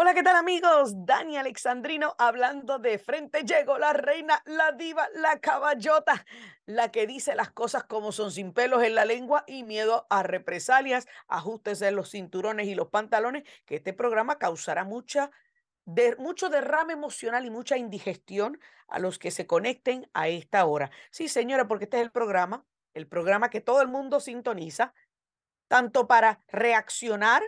[0.00, 0.92] Hola, ¿qué tal amigos?
[1.06, 3.42] Dani Alexandrino hablando de frente.
[3.42, 6.24] Llegó la reina, la diva, la caballota,
[6.66, 10.22] la que dice las cosas como son sin pelos en la lengua y miedo a
[10.22, 11.08] represalias.
[11.26, 15.32] Ajústese los cinturones y los pantalones, que este programa causará mucha,
[15.84, 20.92] de, mucho derrame emocional y mucha indigestión a los que se conecten a esta hora.
[21.10, 24.94] Sí, señora, porque este es el programa, el programa que todo el mundo sintoniza,
[25.66, 27.42] tanto para reaccionar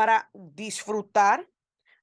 [0.00, 1.46] para disfrutar,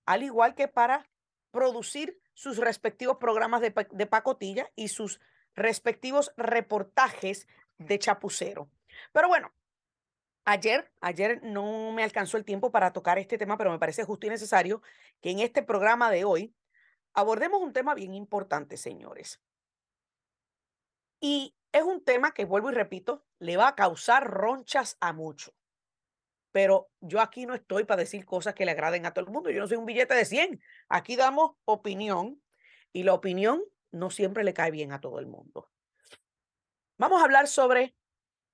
[0.07, 1.07] al igual que para
[1.51, 5.19] producir sus respectivos programas de, de pacotilla y sus
[5.55, 8.69] respectivos reportajes de chapucero.
[9.11, 9.51] Pero bueno,
[10.45, 14.25] ayer, ayer no me alcanzó el tiempo para tocar este tema, pero me parece justo
[14.25, 14.81] y necesario
[15.21, 16.55] que en este programa de hoy
[17.13, 19.41] abordemos un tema bien importante, señores.
[21.19, 25.53] Y es un tema que, vuelvo y repito, le va a causar ronchas a muchos
[26.51, 29.49] pero yo aquí no estoy para decir cosas que le agraden a todo el mundo.
[29.49, 30.61] Yo no soy un billete de 100.
[30.89, 32.41] Aquí damos opinión
[32.93, 35.69] y la opinión no siempre le cae bien a todo el mundo.
[36.97, 37.95] Vamos a hablar sobre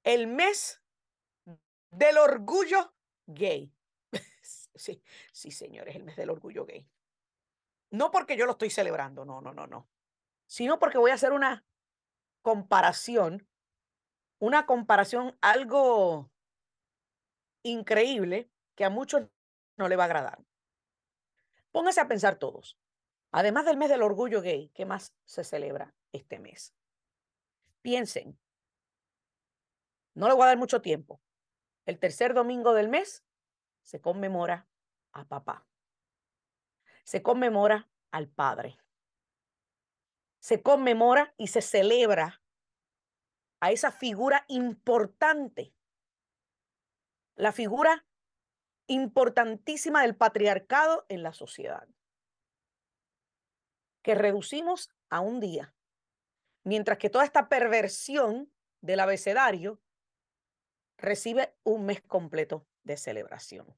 [0.03, 0.81] el mes
[1.91, 2.93] del orgullo
[3.27, 3.73] gay.
[4.75, 6.89] Sí, sí, señores, el mes del orgullo gay.
[7.91, 9.87] No porque yo lo estoy celebrando, no, no, no, no.
[10.47, 11.63] Sino porque voy a hacer una
[12.41, 13.47] comparación,
[14.39, 16.32] una comparación algo
[17.63, 19.27] increíble que a muchos
[19.77, 20.43] no le va a agradar.
[21.71, 22.77] Póngase a pensar todos.
[23.31, 26.75] Además del mes del orgullo gay, ¿qué más se celebra este mes?
[27.81, 28.39] Piensen.
[30.13, 31.19] No le voy a dar mucho tiempo.
[31.85, 33.25] El tercer domingo del mes
[33.81, 34.67] se conmemora
[35.11, 35.65] a papá.
[37.03, 38.77] Se conmemora al padre.
[40.39, 42.41] Se conmemora y se celebra
[43.59, 45.73] a esa figura importante
[47.35, 48.05] la figura
[48.87, 51.87] importantísima del patriarcado en la sociedad,
[54.01, 55.73] que reducimos a un día,
[56.63, 58.51] mientras que toda esta perversión
[58.81, 59.81] del abecedario
[60.97, 63.75] recibe un mes completo de celebración.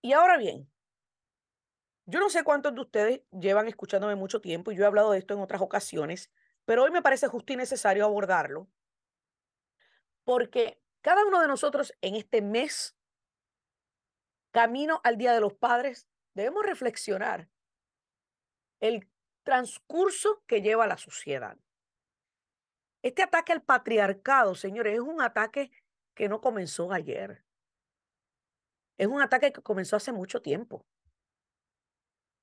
[0.00, 0.70] Y ahora bien,
[2.06, 5.18] yo no sé cuántos de ustedes llevan escuchándome mucho tiempo y yo he hablado de
[5.18, 6.30] esto en otras ocasiones,
[6.64, 8.68] pero hoy me parece justo y necesario abordarlo
[10.24, 12.94] porque cada uno de nosotros en este mes,
[14.52, 17.48] camino al Día de los Padres, debemos reflexionar
[18.78, 19.08] el
[19.42, 21.56] transcurso que lleva la sociedad.
[23.02, 25.70] Este ataque al patriarcado, señores, es un ataque
[26.14, 27.42] que no comenzó ayer.
[28.98, 30.84] Es un ataque que comenzó hace mucho tiempo.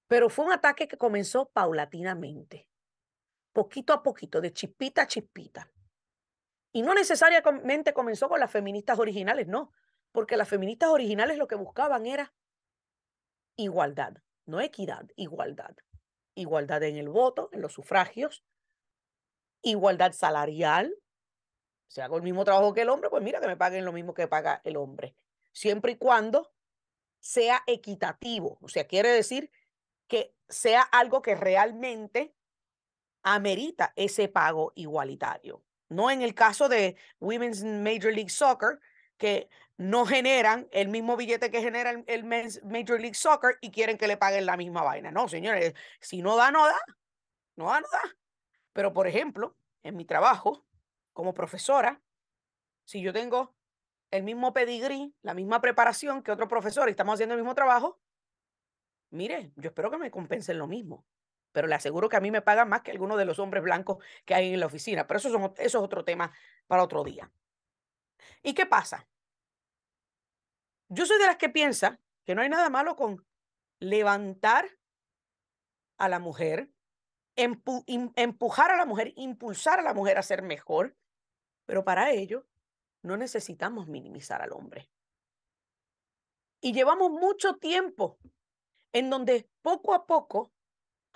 [0.07, 2.67] Pero fue un ataque que comenzó paulatinamente,
[3.53, 5.71] poquito a poquito, de chispita a chispita.
[6.75, 9.71] Y no necesariamente comenzó con las feministas originales, no,
[10.11, 12.33] porque las feministas originales lo que buscaban era
[13.55, 15.73] igualdad, no equidad, igualdad.
[16.33, 18.43] Igualdad en el voto, en los sufragios,
[19.61, 20.93] igualdad salarial.
[21.87, 24.13] Si hago el mismo trabajo que el hombre, pues mira que me paguen lo mismo
[24.13, 25.15] que paga el hombre.
[25.53, 26.51] Siempre y cuando
[27.21, 28.57] sea equitativo.
[28.59, 29.49] O sea, quiere decir
[30.09, 32.35] que sea algo que realmente
[33.23, 35.64] amerita ese pago igualitario.
[35.89, 38.79] No en el caso de Women's Major League Soccer,
[39.17, 44.07] que no generan el mismo billete que genera el, Major League Soccer y quieren que
[44.07, 45.11] le paguen la misma vaina.
[45.11, 46.79] No, señores, si no da, no da.
[47.55, 48.01] No da, no da.
[48.73, 50.65] Pero, por ejemplo, en mi trabajo
[51.13, 52.01] como profesora,
[52.83, 53.55] si yo tengo
[54.11, 57.99] el mismo pedigrí, la misma preparación que otro profesor y estamos haciendo el mismo trabajo,
[59.09, 61.05] mire, yo espero que me compensen lo mismo
[61.55, 64.03] pero le aseguro que a mí me pagan más que algunos de los hombres blancos
[64.25, 65.07] que hay en la oficina.
[65.07, 66.33] Pero eso, eso es otro tema
[66.67, 67.31] para otro día.
[68.43, 69.07] ¿Y qué pasa?
[70.89, 73.25] Yo soy de las que piensa que no hay nada malo con
[73.79, 74.67] levantar
[75.97, 76.69] a la mujer,
[77.37, 80.97] empujar a la mujer, impulsar a la mujer a ser mejor,
[81.65, 82.45] pero para ello
[83.01, 84.89] no necesitamos minimizar al hombre.
[86.59, 88.19] Y llevamos mucho tiempo
[88.91, 90.51] en donde poco a poco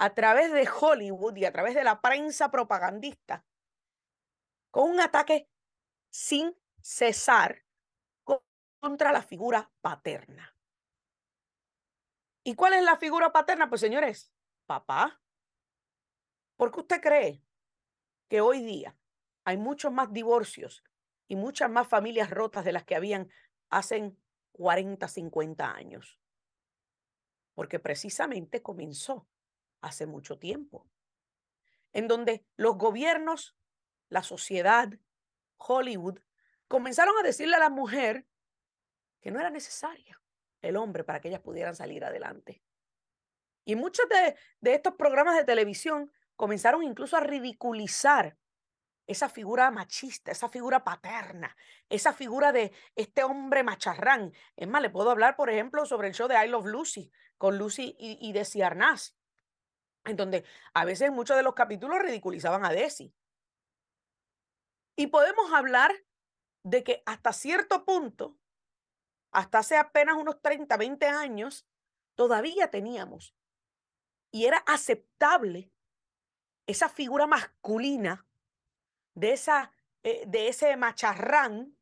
[0.01, 3.45] a través de Hollywood y a través de la prensa propagandista,
[4.71, 5.49] con un ataque
[6.09, 7.65] sin cesar
[8.79, 10.55] contra la figura paterna.
[12.45, 13.67] ¿Y cuál es la figura paterna?
[13.67, 14.31] Pues señores,
[14.65, 15.21] papá.
[16.55, 17.43] ¿Por qué usted cree
[18.29, 18.97] que hoy día
[19.43, 20.81] hay muchos más divorcios
[21.27, 23.29] y muchas más familias rotas de las que habían
[23.69, 24.15] hace
[24.53, 26.21] 40, 50 años?
[27.53, 29.27] Porque precisamente comenzó
[29.81, 30.87] hace mucho tiempo,
[31.93, 33.55] en donde los gobiernos,
[34.09, 34.89] la sociedad,
[35.57, 36.19] Hollywood,
[36.67, 38.27] comenzaron a decirle a la mujer
[39.21, 40.21] que no era necesaria,
[40.61, 42.61] el hombre para que ellas pudieran salir adelante.
[43.65, 48.37] Y muchos de, de estos programas de televisión comenzaron incluso a ridiculizar
[49.09, 51.57] esa figura machista, esa figura paterna,
[51.89, 54.31] esa figura de este hombre macharrán.
[54.55, 57.57] Es más, le puedo hablar, por ejemplo, sobre el show de I Love Lucy, con
[57.57, 59.15] Lucy y, y Desi Arnaz,
[60.09, 63.13] en donde a veces muchos de los capítulos ridiculizaban a Desi.
[64.97, 65.93] Y podemos hablar
[66.63, 68.37] de que hasta cierto punto,
[69.31, 71.67] hasta hace apenas unos 30, 20 años,
[72.15, 73.35] todavía teníamos
[74.31, 75.71] y era aceptable
[76.67, 78.27] esa figura masculina
[79.15, 79.71] de, esa,
[80.03, 81.77] eh, de ese macharrán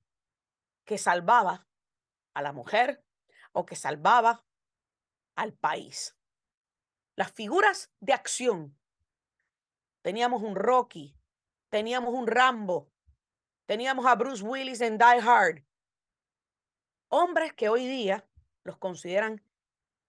[0.85, 1.67] que salvaba
[2.33, 3.03] a la mujer
[3.51, 4.45] o que salvaba
[5.35, 6.16] al país.
[7.17, 8.77] Las figuras de acción.
[10.03, 11.17] Teníamos un Rocky,
[11.69, 12.91] teníamos un Rambo,
[13.65, 15.63] teníamos a Bruce Willis en Die Hard.
[17.09, 18.29] Hombres que hoy día
[18.63, 19.43] los consideran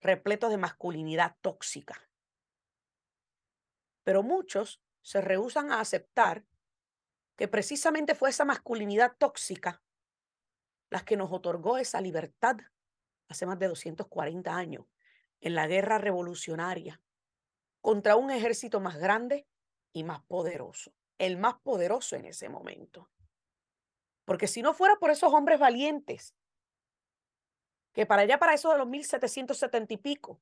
[0.03, 2.11] repletos de masculinidad tóxica.
[4.05, 6.45] Pero muchos se rehusan a aceptar
[7.37, 9.83] que precisamente fue esa masculinidad tóxica
[10.91, 12.59] la que nos otorgó esa libertad
[13.29, 14.85] hace más de 240 años
[15.41, 17.01] en la guerra revolucionaria
[17.81, 19.47] contra un ejército más grande
[19.93, 23.11] y más poderoso, el más poderoso en ese momento.
[24.25, 26.35] Porque si no fuera por esos hombres valientes,
[27.93, 30.41] que para allá, para eso de los 1770 y pico,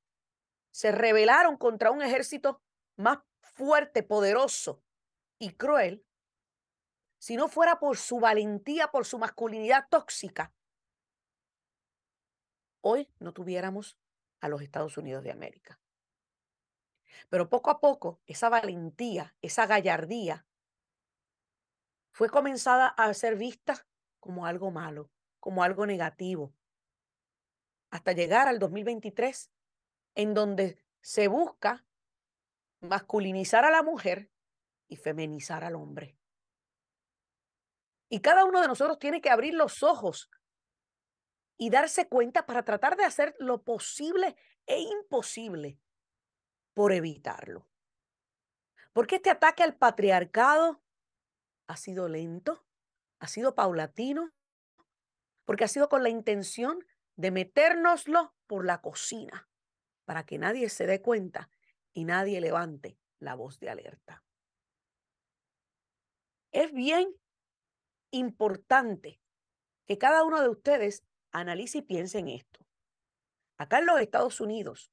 [0.72, 2.60] se rebelaron contra un ejército
[2.96, 4.82] más fuerte, poderoso
[5.38, 6.04] y cruel,
[7.18, 10.52] si no fuera por su valentía, por su masculinidad tóxica,
[12.82, 13.98] hoy no tuviéramos
[14.40, 15.80] a los Estados Unidos de América.
[17.28, 20.46] Pero poco a poco, esa valentía, esa gallardía,
[22.12, 23.86] fue comenzada a ser vista
[24.20, 25.10] como algo malo,
[25.40, 26.54] como algo negativo,
[27.90, 29.50] hasta llegar al 2023,
[30.14, 31.84] en donde se busca
[32.80, 34.30] masculinizar a la mujer
[34.88, 36.16] y feminizar al hombre.
[38.08, 40.30] Y cada uno de nosotros tiene que abrir los ojos
[41.58, 44.36] y darse cuenta para tratar de hacer lo posible
[44.66, 45.80] e imposible
[46.74, 47.68] por evitarlo.
[48.92, 50.82] Porque este ataque al patriarcado
[51.66, 52.64] ha sido lento,
[53.18, 54.32] ha sido paulatino,
[55.44, 56.84] porque ha sido con la intención
[57.16, 59.48] de metérnoslo por la cocina
[60.04, 61.50] para que nadie se dé cuenta
[61.92, 64.24] y nadie levante la voz de alerta.
[66.52, 67.14] Es bien
[68.10, 69.20] importante
[69.86, 72.66] que cada uno de ustedes analice y piense en esto.
[73.58, 74.92] Acá en los Estados Unidos,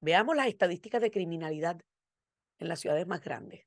[0.00, 1.80] veamos las estadísticas de criminalidad
[2.58, 3.66] en las ciudades más grandes.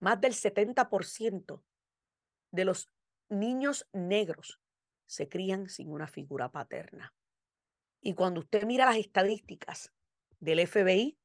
[0.00, 1.62] Más del 70%
[2.52, 2.88] de los
[3.28, 4.60] niños negros
[5.06, 7.14] se crían sin una figura paterna.
[8.00, 9.92] Y cuando usted mira las estadísticas
[10.40, 11.18] del FBI,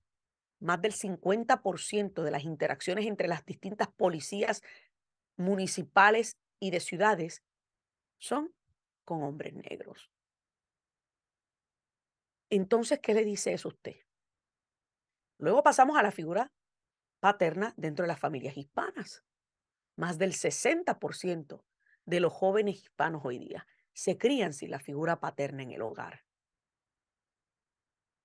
[0.60, 4.62] más del 50% de las interacciones entre las distintas policías
[5.38, 7.44] municipales y de ciudades
[8.20, 8.54] son
[9.08, 10.12] con hombres negros.
[12.50, 13.96] Entonces, ¿qué le dice eso a usted?
[15.40, 16.52] Luego pasamos a la figura
[17.22, 19.24] paterna dentro de las familias hispanas.
[19.96, 21.64] Más del 60%
[22.06, 26.26] de los jóvenes hispanos hoy día se crían sin la figura paterna en el hogar.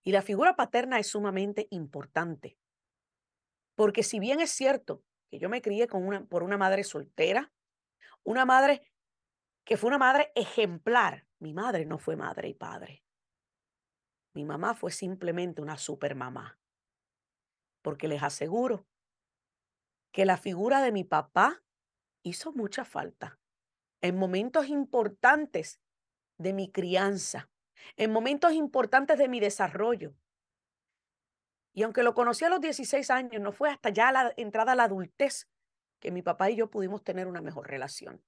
[0.02, 2.58] Y la figura paterna es sumamente importante,
[3.76, 7.52] porque si bien es cierto que yo me crié con una, por una madre soltera,
[8.24, 8.91] una madre
[9.64, 11.26] que fue una madre ejemplar.
[11.38, 13.04] Mi madre no fue madre y padre.
[14.34, 16.58] Mi mamá fue simplemente una supermamá.
[17.82, 18.86] Porque les aseguro
[20.12, 21.62] que la figura de mi papá
[22.22, 23.40] hizo mucha falta
[24.00, 25.80] en momentos importantes
[26.38, 27.50] de mi crianza,
[27.96, 30.14] en momentos importantes de mi desarrollo.
[31.72, 34.74] Y aunque lo conocí a los 16 años, no fue hasta ya la entrada a
[34.74, 35.48] la adultez
[36.00, 38.22] que mi papá y yo pudimos tener una mejor relación.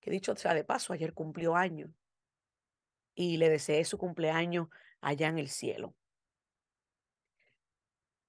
[0.00, 1.90] Que dicho sea de paso, ayer cumplió años
[3.14, 4.68] y le deseé su cumpleaños
[5.00, 5.94] allá en el cielo.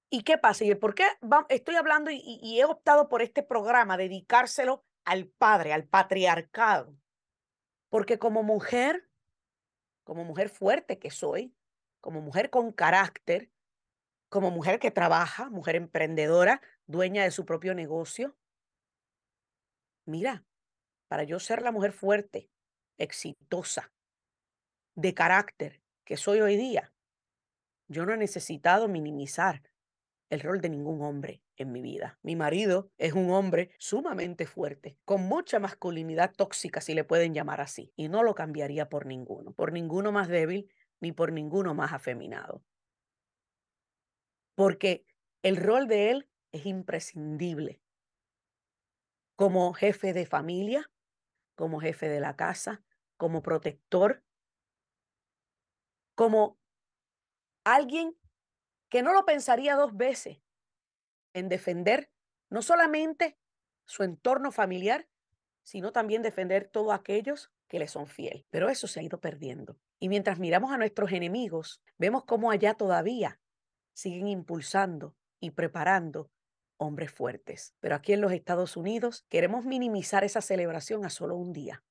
[0.09, 0.65] ¿Y qué pasa?
[0.65, 1.05] ¿Y por qué
[1.47, 6.97] estoy hablando y, y he optado por este programa, dedicárselo al padre, al patriarcado?
[7.87, 9.09] Porque como mujer,
[10.03, 11.55] como mujer fuerte que soy,
[12.01, 13.49] como mujer con carácter,
[14.27, 18.35] como mujer que trabaja, mujer emprendedora, dueña de su propio negocio.
[20.05, 20.45] Mira,
[21.11, 22.49] para yo ser la mujer fuerte,
[22.97, 23.91] exitosa,
[24.95, 26.93] de carácter que soy hoy día,
[27.89, 29.61] yo no he necesitado minimizar
[30.29, 32.17] el rol de ningún hombre en mi vida.
[32.23, 37.59] Mi marido es un hombre sumamente fuerte, con mucha masculinidad tóxica, si le pueden llamar
[37.59, 41.91] así, y no lo cambiaría por ninguno, por ninguno más débil ni por ninguno más
[41.91, 42.63] afeminado.
[44.55, 45.03] Porque
[45.43, 47.81] el rol de él es imprescindible.
[49.35, 50.89] Como jefe de familia,
[51.61, 52.81] como jefe de la casa,
[53.17, 54.23] como protector,
[56.15, 56.57] como
[57.63, 58.17] alguien
[58.89, 60.41] que no lo pensaría dos veces
[61.35, 62.11] en defender
[62.49, 63.37] no solamente
[63.85, 65.07] su entorno familiar,
[65.61, 68.47] sino también defender todos aquellos que le son fiel.
[68.49, 69.77] Pero eso se ha ido perdiendo.
[69.99, 73.39] Y mientras miramos a nuestros enemigos, vemos cómo allá todavía
[73.93, 76.31] siguen impulsando y preparando
[76.81, 77.75] hombres fuertes.
[77.79, 81.83] Pero aquí en los Estados Unidos queremos minimizar esa celebración a solo un día.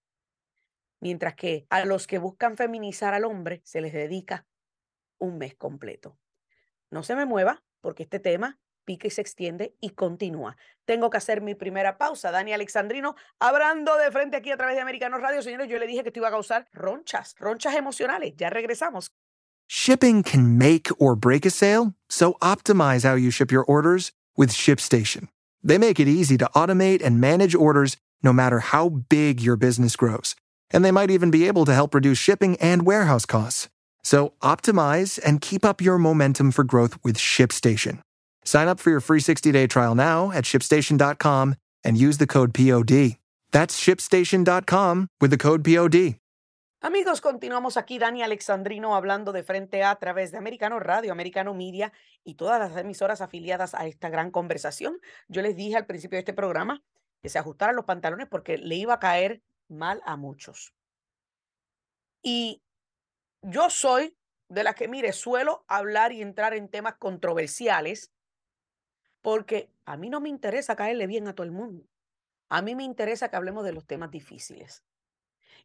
[1.01, 4.47] Mientras que a los que buscan feminizar al hombre se les dedica
[5.19, 6.19] un mes completo.
[6.91, 10.57] No se me mueva porque este tema pica y se extiende y continúa.
[10.85, 12.33] Tengo que hacer mi primera pausa.
[12.33, 15.41] Dani Alexandrino, hablando de frente aquí a través de Americano Radio.
[15.41, 18.35] Señores, yo le dije que esto iba a causar ronchas, ronchas emocionales.
[18.37, 19.13] Ya regresamos.
[19.69, 24.51] Shipping can make or break a sale, so optimize how you ship your orders with
[24.51, 25.29] ShipStation.
[25.63, 29.97] They make it easy to automate and manage orders no matter how big your business
[29.97, 30.35] grows.
[30.71, 33.69] And they might even be able to help reduce shipping and warehouse costs.
[34.03, 38.01] So optimize and keep up your momentum for growth with ShipStation.
[38.45, 43.17] Sign up for your free 60-day trial now at shipstation.com and use the code POD.
[43.53, 46.20] That's shipstation.com with the code POD.
[46.83, 51.93] Amigos, continuamos aquí, Dani Alexandrino, hablando de frente a, través de Americano Radio, Americano Media
[52.25, 54.99] y todas las emisoras afiliadas a esta gran conversación.
[55.29, 56.83] Yo les dije al principio de este programa
[57.21, 60.73] que se ajustaran los pantalones porque le iba a caer mal a muchos.
[62.23, 62.63] Y
[63.43, 64.17] yo soy
[64.49, 68.11] de las que, mire, suelo hablar y entrar en temas controversiales
[69.21, 71.85] porque a mí no me interesa caerle bien a todo el mundo.
[72.49, 74.83] A mí me interesa que hablemos de los temas difíciles.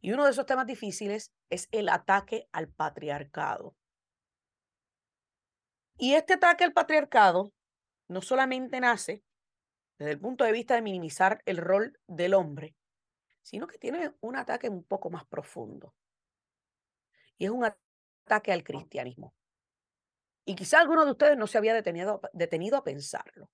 [0.02, 3.76] Y uno de esos temas difíciles es el ataque al patriarcado.
[5.98, 7.54] Y este ataque al patriarcado
[8.08, 9.24] no solamente nace
[9.98, 12.76] desde el punto de vista de minimizar el rol del hombre,
[13.42, 15.96] sino que tiene un ataque un poco más profundo.
[17.38, 19.34] Y es un ataque al cristianismo.
[20.46, 23.50] Y quizá alguno de ustedes no se había detenido, detenido a pensarlo.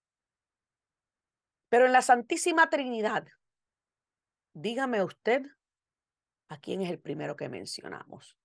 [1.70, 3.28] Pero en la Santísima Trinidad,
[4.54, 5.44] dígame usted
[6.52, 8.38] a quién es el primero que mencionamos.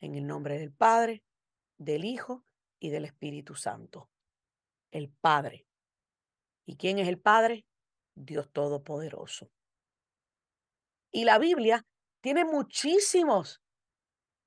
[0.00, 1.22] En el nombre del Padre,
[1.76, 2.46] del Hijo
[2.80, 4.08] y del Espíritu Santo.
[4.90, 5.66] El Padre.
[6.64, 7.66] ¿Y quién es el Padre?
[8.14, 9.50] Dios Todopoderoso.
[11.10, 11.84] Y la Biblia
[12.22, 13.60] tiene muchísimos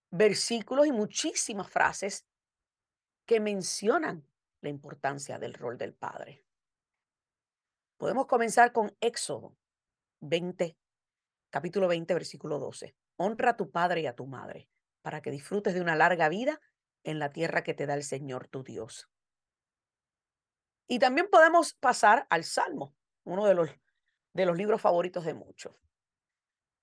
[0.10, 2.26] versículos y muchísimas frases
[3.28, 4.28] que mencionan
[4.62, 6.44] la importancia del rol del padre.
[7.98, 9.56] Podemos comenzar con Éxodo
[10.22, 10.76] 20,
[11.58, 12.96] capítulo 20, versículo 12.
[13.16, 14.70] Honra a tu padre y a tu madre
[15.02, 16.62] para que disfrutes de una larga vida
[17.04, 19.10] en la tierra que te da el Señor tu Dios.
[20.88, 23.72] Y también podemos pasar al Salmo, uno de los,
[24.34, 25.76] de los libros favoritos de muchos.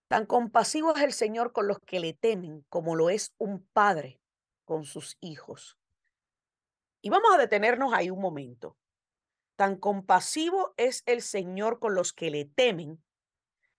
[0.09, 4.21] Tan compasivo es el Señor con los que le temen como lo es un padre
[4.64, 5.78] con sus hijos.
[7.00, 8.76] Y vamos a detenernos ahí un momento.
[9.54, 13.00] Tan compasivo es el Señor con los que le temen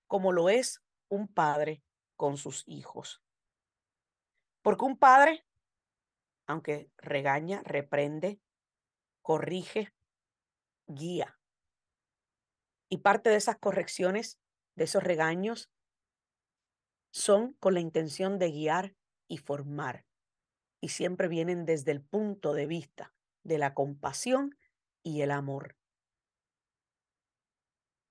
[0.07, 1.83] como lo es un padre
[2.15, 3.21] con sus hijos.
[4.61, 5.45] Porque un padre,
[6.47, 8.39] aunque regaña, reprende,
[9.21, 9.93] corrige,
[10.87, 11.39] guía.
[12.89, 14.39] Y parte de esas correcciones,
[14.75, 15.71] de esos regaños,
[17.11, 18.95] son con la intención de guiar
[19.27, 20.05] y formar.
[20.81, 24.57] Y siempre vienen desde el punto de vista de la compasión
[25.01, 25.77] y el amor.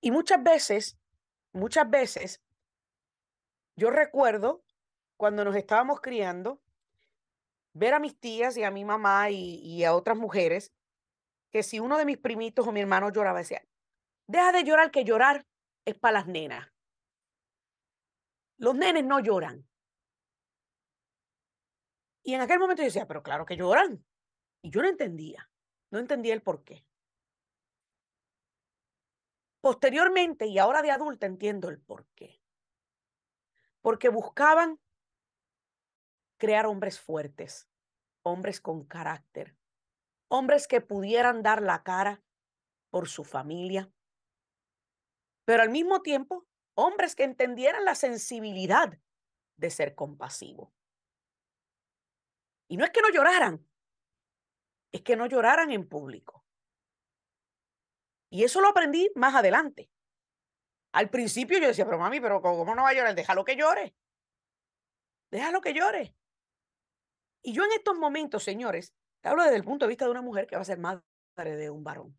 [0.01, 0.97] Y muchas veces,
[1.51, 2.41] muchas veces,
[3.75, 4.63] yo recuerdo
[5.17, 6.61] cuando nos estábamos criando,
[7.73, 10.73] ver a mis tías y a mi mamá y, a otras mujeres,
[11.51, 13.65] que si uno de mis primitos o mi hermano lloraba, decía,
[14.27, 15.45] deja de llorar, que llorar
[15.85, 16.71] es para las nenas.
[18.57, 19.67] Los nenes no lloran.
[22.23, 24.03] Y en aquel momento yo decía, pero claro que lloran.
[24.61, 25.49] Y yo no entendía,
[25.91, 26.85] no entendía el por qué.
[29.61, 32.39] Posteriormente y ahora de adulta entiendo el por qué.
[33.85, 34.79] Porque buscaban
[36.39, 37.69] crear hombres fuertes,
[38.23, 39.55] hombres con carácter,
[40.27, 42.23] hombres que pudieran dar la cara
[42.89, 43.93] por su familia,
[45.45, 48.99] pero al mismo tiempo hombres que entendieran la sensibilidad
[49.55, 50.73] de ser compasivo.
[52.67, 53.69] Y no es que no lloraran,
[54.93, 56.43] es que no lloraran en público.
[58.31, 59.91] Y eso lo aprendí más adelante.
[60.95, 63.13] Al principio yo decía, pero mami, pero ¿cómo no va a llorar?
[63.13, 63.93] Déjalo que llore.
[65.29, 66.15] Déjalo que llore.
[67.41, 70.21] Y yo en estos momentos, señores, te hablo desde el punto de vista de una
[70.21, 71.03] mujer que va a ser madre
[71.35, 72.17] de un varón,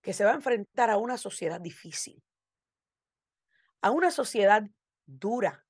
[0.00, 2.22] que se va a enfrentar a una sociedad difícil,
[3.82, 4.62] a una sociedad
[5.04, 5.66] dura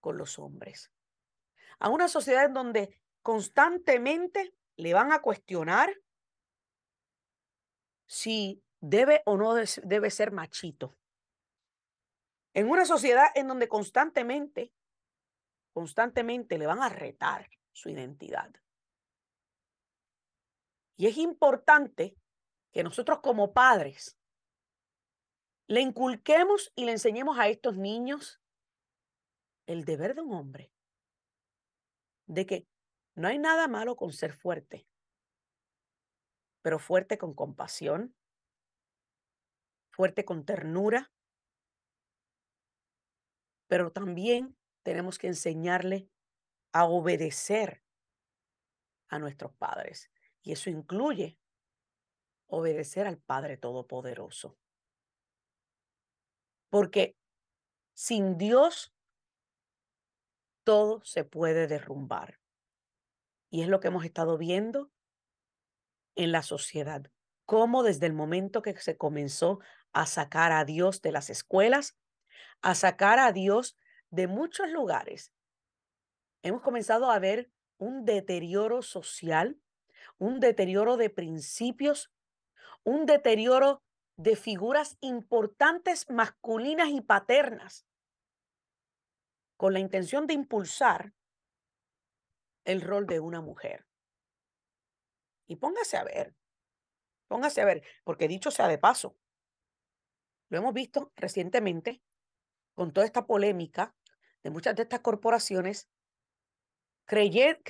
[0.00, 0.90] con los hombres,
[1.78, 5.94] a una sociedad en donde constantemente le van a cuestionar
[8.08, 10.96] si debe o no debe ser machito.
[12.54, 14.72] En una sociedad en donde constantemente,
[15.72, 18.50] constantemente le van a retar su identidad.
[20.96, 22.16] Y es importante
[22.72, 24.18] que nosotros como padres
[25.66, 28.40] le inculquemos y le enseñemos a estos niños
[29.66, 30.72] el deber de un hombre,
[32.26, 32.66] de que
[33.14, 34.88] no hay nada malo con ser fuerte,
[36.60, 38.16] pero fuerte con compasión,
[40.00, 41.12] fuerte con ternura,
[43.66, 46.08] pero también tenemos que enseñarle
[46.72, 47.84] a obedecer
[49.08, 50.10] a nuestros padres.
[50.40, 51.36] Y eso incluye
[52.46, 54.56] obedecer al Padre Todopoderoso.
[56.70, 57.14] Porque
[57.92, 58.94] sin Dios
[60.64, 62.40] todo se puede derrumbar.
[63.50, 64.90] Y es lo que hemos estado viendo
[66.14, 67.12] en la sociedad.
[67.44, 69.58] Cómo desde el momento que se comenzó
[69.92, 71.96] a sacar a Dios de las escuelas,
[72.62, 73.76] a sacar a Dios
[74.10, 75.32] de muchos lugares,
[76.42, 79.60] hemos comenzado a ver un deterioro social,
[80.18, 82.12] un deterioro de principios,
[82.84, 83.82] un deterioro
[84.16, 87.86] de figuras importantes masculinas y paternas,
[89.56, 91.14] con la intención de impulsar
[92.64, 93.86] el rol de una mujer.
[95.46, 96.34] Y póngase a ver,
[97.28, 99.16] póngase a ver, porque dicho sea de paso,
[100.50, 102.02] lo hemos visto recientemente
[102.74, 103.94] con toda esta polémica
[104.42, 105.88] de muchas de estas corporaciones
[107.06, 107.66] queriendo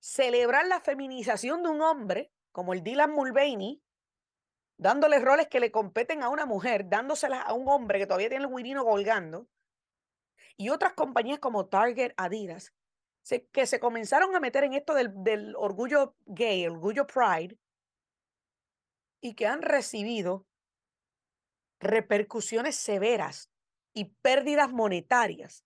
[0.00, 3.82] celebrar la feminización de un hombre como el Dylan Mulvaney,
[4.76, 8.44] dándole roles que le competen a una mujer, dándoselas a un hombre que todavía tiene
[8.44, 9.48] el guirino colgando,
[10.56, 12.74] y otras compañías como Target, Adidas,
[13.52, 17.56] que se comenzaron a meter en esto del, del orgullo gay, orgullo pride,
[19.20, 20.46] y que han recibido
[21.80, 23.50] repercusiones severas
[23.94, 25.64] y pérdidas monetarias,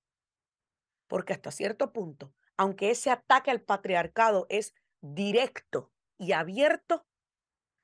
[1.08, 7.06] porque hasta cierto punto, aunque ese ataque al patriarcado es directo y abierto,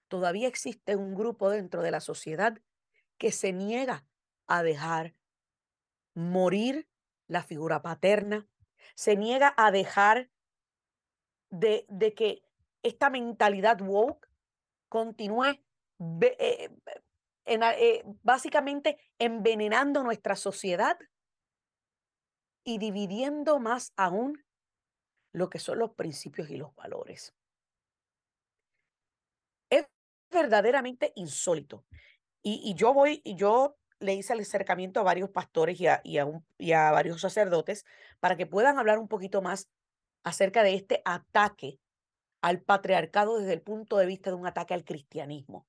[0.08, 2.58] todavía existe un grupo dentro de la sociedad
[3.18, 4.06] que se niega
[4.46, 5.14] a dejar
[6.14, 6.88] morir
[7.28, 8.48] la figura paterna,
[8.94, 10.30] se niega a dejar
[11.50, 12.42] de, de que
[12.82, 14.29] esta mentalidad woke
[14.90, 15.62] continúe
[16.20, 16.68] eh,
[17.46, 20.98] eh, básicamente envenenando nuestra sociedad
[22.64, 24.44] y dividiendo más aún
[25.32, 27.34] lo que son los principios y los valores.
[29.70, 29.86] Es
[30.30, 31.86] verdaderamente insólito.
[32.42, 36.72] Y, yo voy, y yo le hice el acercamiento a varios pastores y a, y
[36.72, 37.84] a varios sacerdotes
[38.18, 39.68] para que puedan hablar un poquito más
[40.24, 41.78] acerca de este ataque
[42.40, 45.66] al patriarcado desde el punto de vista de un ataque al cristianismo.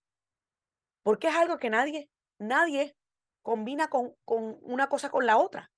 [1.04, 2.96] Porque es algo que nadie, nadie
[3.42, 5.72] combina con, con una cosa con la otra.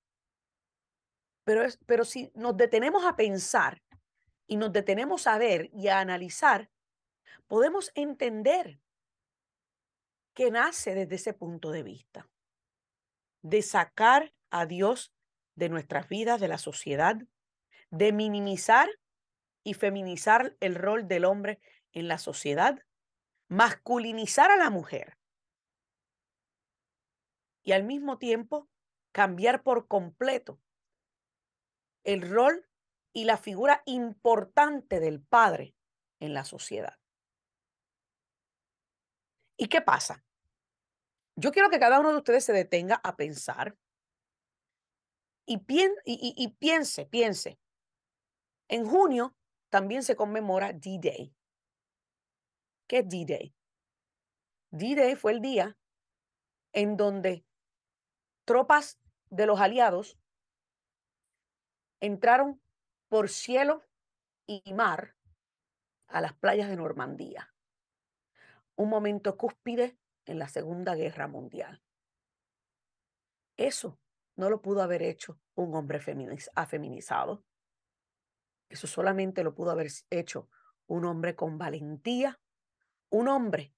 [1.44, 3.82] Pero, es, pero si nos detenemos a pensar
[4.46, 6.70] y nos detenemos a ver y a analizar,
[7.46, 8.80] podemos entender
[10.34, 12.28] que nace desde ese punto de vista,
[13.42, 15.12] de sacar a Dios
[15.54, 17.16] de nuestras vidas, de la sociedad,
[17.90, 18.88] de minimizar
[19.64, 21.58] y feminizar el rol del hombre
[21.92, 22.78] en la sociedad,
[23.48, 25.18] masculinizar a la mujer
[27.62, 28.68] y al mismo tiempo
[29.10, 30.60] cambiar por completo
[32.04, 32.68] el rol
[33.14, 35.74] y la figura importante del padre
[36.20, 36.98] en la sociedad.
[39.56, 40.24] ¿Y qué pasa?
[41.36, 43.76] Yo quiero que cada uno de ustedes se detenga a pensar
[45.46, 45.62] y,
[46.04, 47.58] y piense, piense.
[48.68, 49.34] En junio
[49.74, 51.34] también se conmemora D-Day.
[52.86, 53.52] ¿Qué es D-Day?
[54.70, 55.76] D-Day fue el día
[56.72, 57.44] en donde
[58.44, 60.16] tropas de los aliados
[61.98, 62.62] entraron
[63.08, 63.82] por cielo
[64.46, 65.16] y mar
[66.06, 67.52] a las playas de Normandía.
[68.76, 71.82] Un momento cúspide en la Segunda Guerra Mundial.
[73.56, 73.98] Eso
[74.36, 76.00] no lo pudo haber hecho un hombre
[76.54, 77.42] afeminizado.
[78.68, 80.48] Eso solamente lo pudo haber hecho
[80.86, 82.40] un hombre con valentía
[83.14, 83.72] un hombre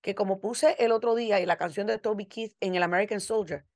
[0.00, 3.20] que como puse el otro día y la canción de Toby Keith en el American
[3.20, 3.66] Soldier,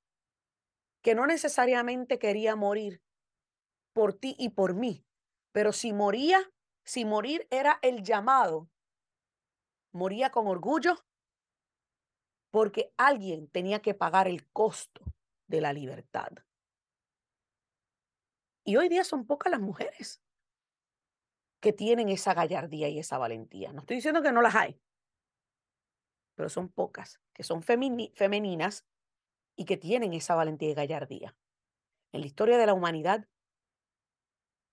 [1.03, 3.03] que no necesariamente quería morir
[3.92, 5.05] por ti y por mí,
[5.51, 6.53] pero si moría,
[6.85, 8.70] si morir era el llamado,
[9.90, 11.05] moría con orgullo
[12.53, 15.03] porque alguien tenía que pagar el costo
[15.49, 16.31] de la libertad.
[18.64, 20.23] Y hoy día son pocas las mujeres
[21.61, 23.73] que tienen esa gallardía y esa valentía.
[23.73, 24.81] No estoy diciendo que no las hay,
[26.35, 28.87] pero son pocas, que son femeninas
[29.57, 31.37] y que tienen esa valentía y gallardía.
[32.12, 33.29] En la historia de la humanidad,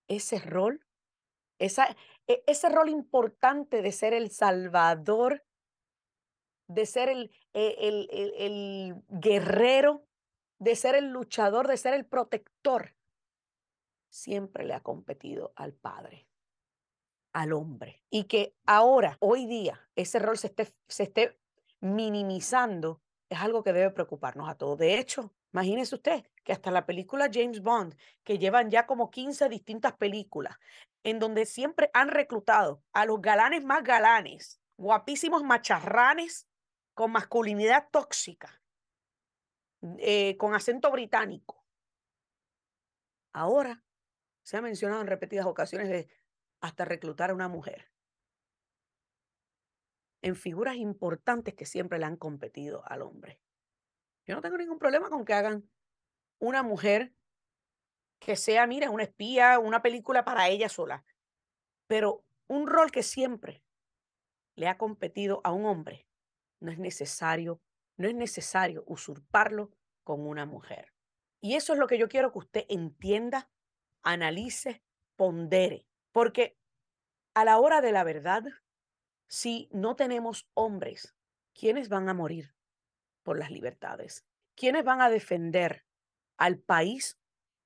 [0.08, 0.86] ese rol,
[1.60, 1.96] esa,
[2.28, 5.44] e, ese rol importante de ser el salvador,
[6.68, 10.06] de ser el, e, el, el, el guerrero,
[10.60, 12.96] de ser el luchador, de ser el protector,
[14.10, 16.27] siempre le ha competido al Padre,
[17.38, 18.04] al hombre.
[18.10, 21.40] Y que ahora, hoy día, ese rol se esté, se esté
[21.80, 24.78] minimizando es algo que debe preocuparnos a todos.
[24.78, 29.50] De hecho, imagínese usted que hasta la película James Bond, que llevan ya como 15
[29.50, 30.58] distintas películas,
[31.04, 36.48] en donde siempre han reclutado a los galanes más galanes, guapísimos macharranes
[36.94, 38.62] con masculinidad tóxica,
[40.00, 41.64] eh, con acento británico.
[43.34, 43.84] Ahora
[44.42, 46.08] se ha mencionado en repetidas ocasiones de
[46.62, 47.92] hasta reclutar a una mujer
[50.22, 53.40] en figuras importantes que siempre le han competido al hombre.
[54.26, 55.70] Yo no tengo ningún problema con que hagan
[56.40, 57.14] una mujer
[58.20, 61.06] que sea, mira, una espía, una película para ella sola,
[61.88, 63.64] pero un rol que siempre
[64.56, 66.08] le ha competido a un hombre,
[66.60, 67.62] no es necesario,
[67.96, 69.72] no es necesario usurparlo
[70.04, 70.94] con una mujer.
[71.40, 73.50] Y eso es lo que yo quiero que usted entienda,
[74.04, 74.84] analice,
[75.16, 75.87] pondere,
[76.18, 76.58] porque
[77.36, 78.44] a la hora de la verdad,
[79.28, 81.16] si no tenemos hombres,
[81.54, 82.56] ¿quiénes van a morir
[83.22, 84.26] por las libertades?
[84.56, 85.86] ¿Quiénes van a defender
[86.38, 87.20] al país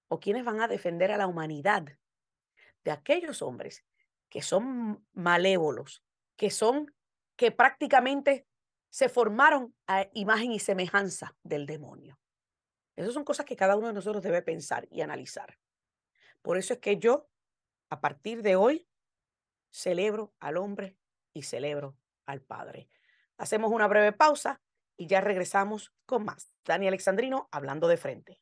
[0.10, 1.98] o quiénes van a defender a la humanidad
[2.84, 3.86] de aquellos hombres
[4.28, 6.04] que son malévolos,
[6.36, 6.94] que son,
[7.38, 8.46] que prácticamente
[8.90, 12.20] se formaron a imagen y semejanza del demonio?
[12.98, 15.58] Esas son cosas que cada uno de nosotros debe pensar y analizar.
[16.42, 17.31] Por eso es que yo,
[17.92, 18.88] a partir de hoy,
[19.70, 20.98] celebro al hombre
[21.34, 22.88] y celebro al Padre.
[23.38, 24.62] Hacemos una breve pausa
[24.98, 26.54] y ya regresamos con más.
[26.66, 28.42] Dani Alexandrino hablando de frente.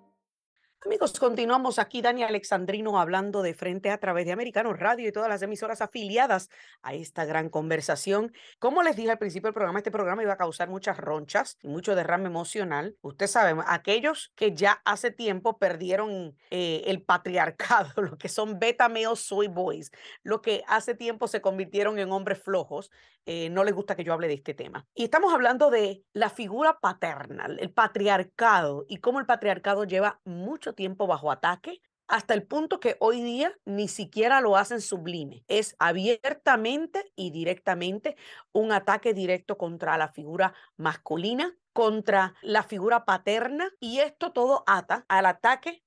[0.83, 5.29] Amigos, continuamos aquí, Dani Alexandrino, hablando de frente a través de Americano Radio y todas
[5.29, 6.49] las emisoras afiliadas
[6.81, 8.33] a esta gran conversación.
[8.57, 11.67] Como les dije al principio del programa, este programa iba a causar muchas ronchas y
[11.67, 12.97] mucho derrame emocional.
[13.01, 18.89] Usted sabe, aquellos que ya hace tiempo perdieron eh, el patriarcado, lo que son beta
[18.89, 19.91] male soy boys,
[20.23, 22.89] lo que hace tiempo se convirtieron en hombres flojos,
[23.27, 24.87] eh, no les gusta que yo hable de este tema.
[24.95, 30.70] Y estamos hablando de la figura paternal, el patriarcado y cómo el patriarcado lleva mucho
[30.73, 31.81] tiempo bajo ataque
[32.11, 35.45] hasta el punto que hoy día ni siquiera lo hacen sublime.
[35.47, 38.17] Es abiertamente y directamente
[38.51, 45.05] un ataque directo contra la figura masculina, contra la figura paterna y esto todo ata
[45.07, 45.85] al ataque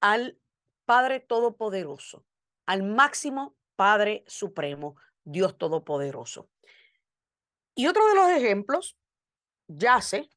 [0.00, 0.40] al
[0.84, 2.24] Padre Todopoderoso,
[2.66, 6.50] al máximo Padre Supremo, Dios Todopoderoso.
[7.76, 8.98] Y otro de los ejemplos
[9.68, 10.28] yace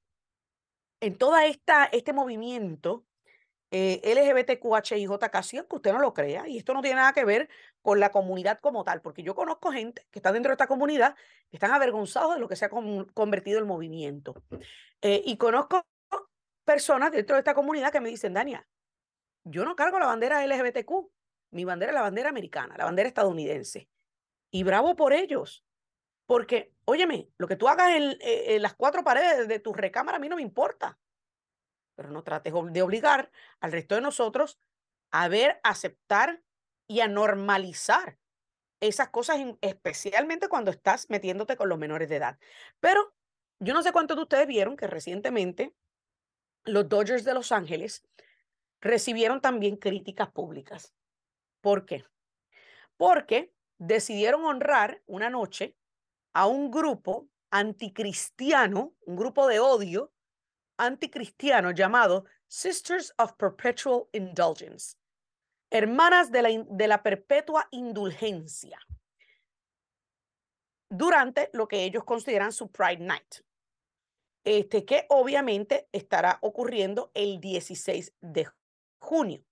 [1.00, 3.04] en esta este movimiento
[3.71, 7.49] eh, LGBTQHIJK, aunque usted no lo crea, y esto no tiene nada que ver
[7.81, 11.15] con la comunidad como tal, porque yo conozco gente que está dentro de esta comunidad
[11.49, 14.36] que están avergonzados de lo que se ha convertido el movimiento.
[15.01, 15.86] Eh, y conozco
[16.65, 18.67] personas dentro de esta comunidad que me dicen, Dania,
[19.45, 21.10] yo no cargo la bandera LGBTQ,
[21.51, 23.89] mi bandera es la bandera americana, la bandera estadounidense.
[24.51, 25.63] Y bravo por ellos,
[26.25, 30.17] porque, óyeme, lo que tú hagas en, eh, en las cuatro paredes de tu recámara
[30.17, 30.99] a mí no me importa
[31.95, 34.60] pero no trates de obligar al resto de nosotros
[35.12, 36.41] a ver, aceptar
[36.88, 38.17] y a normalizar
[38.80, 42.39] esas cosas, especialmente cuando estás metiéndote con los menores de edad.
[42.80, 43.13] Pero
[43.60, 45.75] yo no sé cuántos de ustedes vieron que recientemente
[46.63, 48.04] los Dodgers de Los Ángeles
[48.80, 50.93] recibieron también críticas públicas.
[51.62, 52.06] ¿Por qué?
[52.97, 55.75] Porque decidieron honrar una noche
[56.34, 60.12] a un grupo anticristiano, un grupo de odio
[60.81, 64.97] anticristiano llamado Sisters of Perpetual Indulgence,
[65.69, 68.79] hermanas de la, de la perpetua indulgencia,
[70.89, 73.35] durante lo que ellos consideran su Pride Night,
[74.43, 78.47] este, que obviamente estará ocurriendo el 16 de
[78.99, 79.45] junio.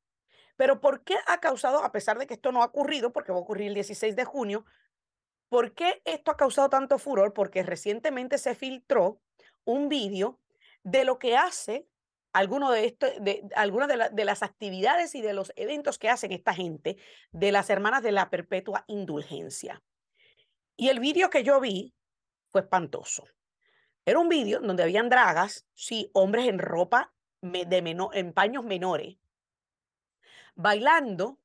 [0.58, 3.38] Pero ¿por qué ha causado, a pesar de que esto no ha ocurrido, porque va
[3.38, 4.66] a ocurrir el 16 de junio,
[5.48, 7.34] ¿por qué esto ha causado tanto furor?
[7.34, 9.22] Porque recientemente se filtró
[9.64, 10.40] un vídeo
[10.84, 11.88] de lo que hace
[12.34, 16.54] alguno de esto, de, algunas de, las actividades y de los eventos que hacen esta
[16.54, 16.98] gente
[17.32, 19.82] de las hermanas de la perpetua indulgencia.
[20.76, 21.94] Y el vídeo que yo vi
[22.52, 23.26] fue espantoso.
[24.06, 29.18] Era un vídeo donde habían dragas, sí, hombres en ropa de menor, en paños menores,
[30.56, 31.40] bailando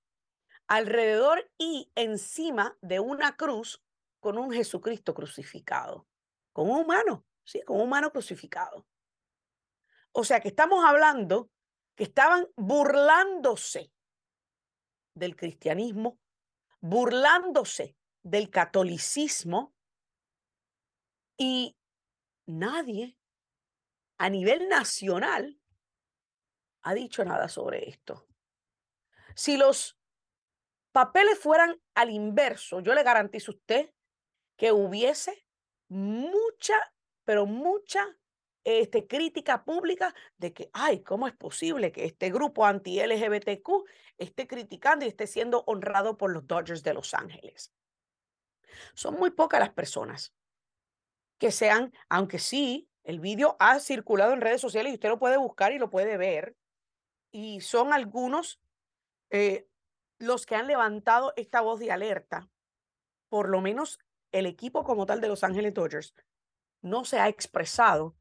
[0.66, 3.82] alrededor y encima de una cruz
[4.20, 6.06] con un Jesucristo crucificado,
[6.52, 8.86] con un humano, sí, con un humano crucificado.
[10.16, 11.50] O sea que estamos hablando
[11.96, 13.92] que estaban burlándose
[15.16, 16.20] del cristianismo,
[16.81, 19.74] burlándose del catolicismo
[21.37, 21.77] y
[22.46, 23.18] nadie
[24.18, 25.61] a nivel nacional
[26.83, 28.29] ha dicho nada sobre esto.
[29.35, 29.98] Si los
[30.92, 33.94] papeles fueran al inverso, yo le garantizo a usted
[34.57, 35.44] que hubiese
[35.88, 36.74] mucha,
[37.24, 38.16] pero mucha
[38.64, 43.85] este, crítica pública de que, ay, ¿cómo es posible que este grupo anti-LGBTQ
[44.18, 47.72] esté criticando y esté siendo honrado por los Dodgers de Los Ángeles?
[48.94, 50.35] Son muy pocas las personas
[51.38, 55.37] que sean, aunque sí, el vídeo ha circulado en redes sociales y usted lo puede
[55.37, 56.57] buscar y lo puede ver,
[57.31, 58.61] y son algunos
[59.31, 59.66] eh,
[60.18, 62.48] los que han levantado esta voz de alerta,
[63.29, 63.98] por lo menos
[64.33, 66.14] el equipo como tal de Los Ángeles Dodgers
[66.83, 68.14] no se ha expresado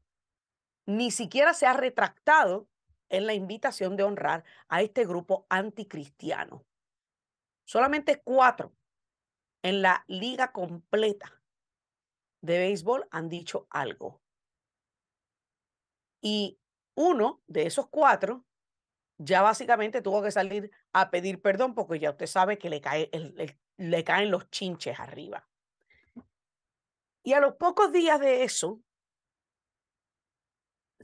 [0.86, 2.68] ni siquiera se ha retractado
[3.08, 6.64] en la invitación de honrar a este grupo anticristiano.
[7.64, 8.72] Solamente cuatro
[9.62, 11.40] en la liga completa
[12.42, 14.20] de béisbol han dicho algo.
[16.20, 16.58] Y
[16.94, 18.44] uno de esos cuatro
[19.18, 22.82] ya básicamente tuvo que salir a pedir perdón porque ya usted sabe que le,
[23.76, 25.48] le caen los chinches arriba.
[27.22, 28.82] Y a los pocos días de eso,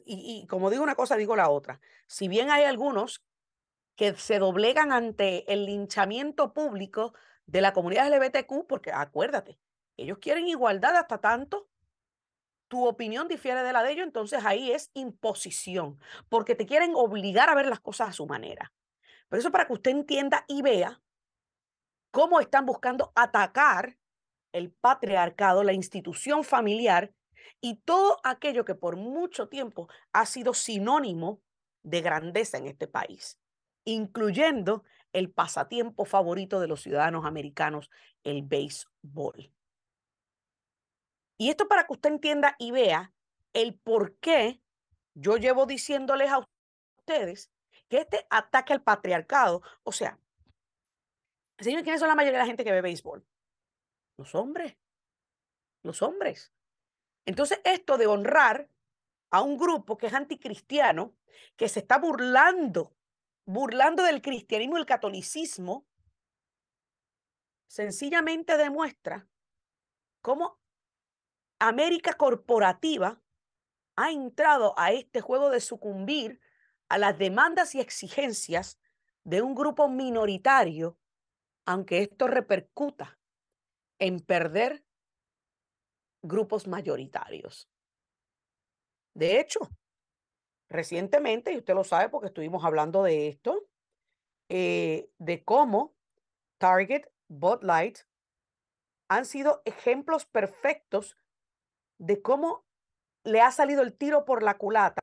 [0.05, 1.81] y, como digo una cosa, digo la otra.
[2.07, 3.23] Si bien hay algunos
[3.97, 7.15] que se doblegan ante el linchamiento público
[7.47, 9.59] de la comunidad LGBTQ, porque acuérdate,
[9.97, 11.69] ellos quieren igualdad hasta tanto
[12.71, 17.51] tu opinión difiere de la de ellos, entonces ahí es imposición, porque te quieren obligar
[17.51, 18.73] a ver las cosas a su manera.
[19.29, 21.03] Pero eso para que usted entienda y vea
[22.13, 23.99] cómo están buscando atacar
[24.53, 27.13] el patriarcado, la institución familiar
[27.61, 31.43] y todo aquello que por mucho tiempo ha sido sinónimo
[31.83, 33.39] de grandeza en este país,
[33.85, 37.91] incluyendo el pasatiempo favorito de los ciudadanos americanos,
[38.25, 39.53] el béisbol.
[41.39, 43.13] Y esto para que usted entienda y vea
[43.55, 44.61] el por qué
[45.15, 46.47] yo llevo diciéndoles a
[46.99, 47.51] ustedes
[47.89, 50.19] que este ataque al patriarcado, o sea,
[51.59, 53.27] señor, ¿quiénes son la mayoría de la gente que ve béisbol?
[54.17, 54.77] Los hombres.
[55.83, 56.53] Los hombres.
[57.31, 58.69] Entonces, esto de honrar
[59.31, 61.15] a un grupo que es anticristiano,
[61.57, 62.93] que se está burlando,
[63.47, 65.87] burlando del cristianismo y el catolicismo,
[67.69, 69.29] sencillamente demuestra
[70.21, 70.59] cómo
[71.61, 73.23] América corporativa
[73.95, 76.41] ha entrado a este juego de sucumbir
[76.89, 78.81] a las demandas y exigencias
[79.23, 80.99] de un grupo minoritario,
[81.65, 83.21] aunque esto repercuta
[84.01, 84.85] en perder
[86.23, 87.69] grupos mayoritarios.
[89.15, 89.61] De hecho,
[90.69, 93.67] recientemente, y usted lo sabe porque estuvimos hablando de esto,
[94.49, 95.95] eh, de cómo
[96.59, 98.01] Target, Bud Light
[99.09, 101.17] han sido ejemplos perfectos
[101.99, 102.65] de cómo
[103.25, 105.01] le ha salido el tiro por la culata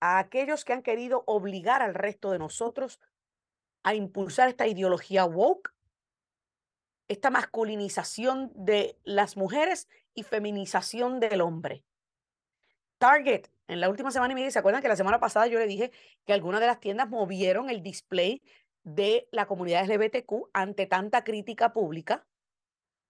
[0.00, 3.00] a aquellos que han querido obligar al resto de nosotros
[3.84, 5.73] a impulsar esta ideología woke
[7.08, 11.84] esta masculinización de las mujeres y feminización del hombre.
[12.98, 15.66] Target, en la última semana y media, ¿se acuerdan que la semana pasada yo le
[15.66, 15.90] dije
[16.24, 18.42] que algunas de las tiendas movieron el display
[18.82, 22.26] de la comunidad LGBTQ ante tanta crítica pública?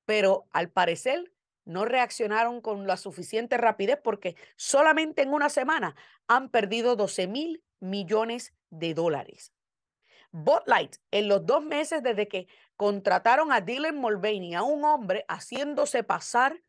[0.04, 1.32] Pero al parecer
[1.64, 5.96] no reaccionaron con la suficiente rapidez porque solamente en una semana
[6.28, 9.53] han perdido 12 mil millones de dólares.
[10.36, 15.24] Bud Light, en los dos meses desde que contrataron a Dylan Mulvaney, a un hombre
[15.28, 16.60] haciéndose pasar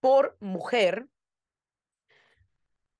[0.00, 1.06] por mujer,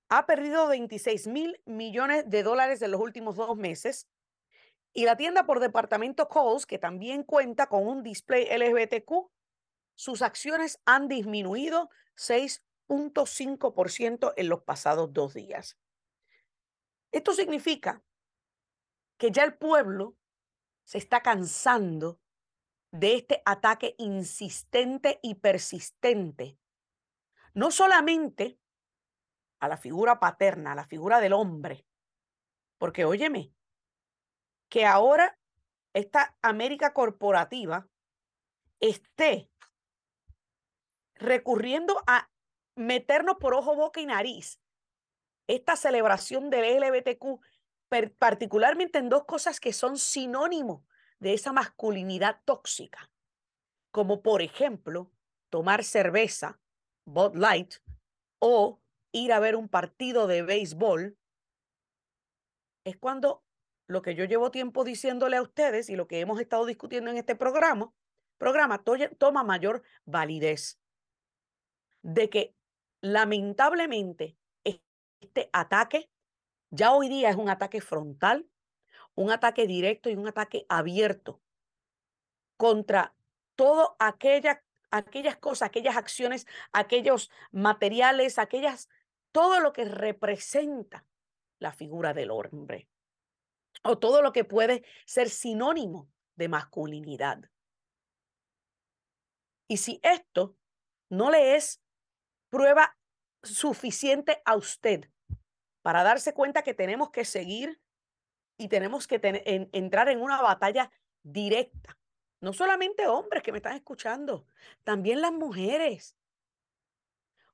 [0.09, 4.09] ha perdido 26 mil millones de dólares en los últimos dos meses.
[4.93, 9.29] Y la tienda por departamento Kohl's, que también cuenta con un display LGBTQ,
[9.97, 15.77] sus acciones han disminuido 6.5% en los pasados dos días.
[17.11, 18.05] Esto significa
[19.19, 20.17] que ya el pueblo
[20.85, 22.21] se está cansando
[22.91, 26.59] de este ataque insistente y persistente,
[27.53, 28.59] no solamente
[29.61, 31.85] a la figura paterna, a la figura del hombre,
[32.79, 33.53] porque óyeme,
[34.71, 35.39] que ahora
[35.93, 37.89] esta América corporativa
[38.81, 39.51] esté
[41.17, 42.31] recurriendo a
[42.77, 44.61] meternos por ojo, boca y nariz
[45.49, 47.41] esta celebración del LGBTQ,
[48.19, 50.83] particularmente en dos cosas que son sinónimos
[51.21, 53.11] de esa masculinidad tóxica,
[53.91, 55.11] como por ejemplo
[55.51, 56.61] tomar cerveza,
[57.05, 57.77] Bud Light,
[58.39, 58.81] o
[59.13, 61.19] ir a ver un partido de béisbol,
[62.85, 63.45] es cuando
[63.87, 67.17] lo que yo llevo tiempo diciéndole a ustedes y lo que hemos estado discutiendo en
[67.17, 67.93] este programa,
[68.37, 68.85] programa
[69.19, 70.79] toma mayor validez.
[72.03, 72.55] De que
[73.01, 74.37] lamentablemente
[75.21, 76.11] este ataque
[76.71, 78.49] ya hoy día es un ataque frontal,
[79.15, 81.41] un ataque directo y un ataque abierto
[82.57, 83.15] contra
[83.57, 88.89] todas aquella, aquellas cosas, aquellas acciones, aquellos materiales, aquellas,
[89.33, 91.05] todo lo que representa
[91.59, 92.89] la figura del hombre
[93.83, 97.51] o todo lo que puede ser sinónimo de masculinidad.
[99.69, 100.57] Y si esto
[101.11, 101.83] no le es
[102.51, 102.97] prueba
[103.43, 105.11] suficiente a usted
[105.89, 107.81] para darse cuenta que tenemos que seguir
[108.59, 109.19] y tenemos que
[109.73, 111.99] entrar en una batalla directa.
[112.43, 114.47] No solamente hombres que me están escuchando,
[114.85, 116.15] también las mujeres.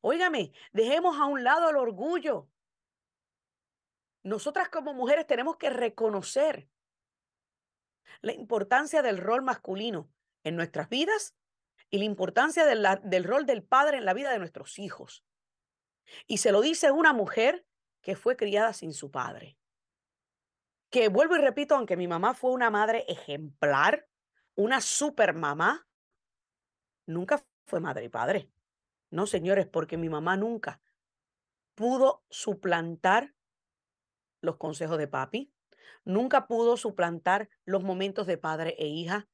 [0.00, 2.50] Óigame, dejemos a un lado el orgullo.
[4.24, 6.68] Nosotras como mujeres tenemos que reconocer
[8.20, 10.10] la importancia del rol masculino
[10.42, 11.36] en nuestras vidas
[11.88, 15.24] y la importancia del rol del padre en la vida de nuestros hijos.
[16.26, 17.64] Y se lo dice una mujer
[18.04, 19.58] que fue criada sin su padre.
[20.90, 24.06] Que vuelvo y repito, aunque mi mamá fue una madre ejemplar,
[24.54, 25.88] una super mamá,
[27.06, 28.50] nunca fue madre y padre.
[29.10, 30.82] No, señores, porque mi mamá nunca
[31.74, 33.34] pudo suplantar
[34.42, 35.52] los consejos de papi,
[36.04, 39.28] nunca pudo suplantar los momentos de padre e hija,